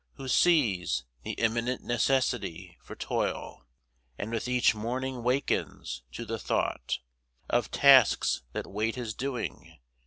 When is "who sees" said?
0.13-1.05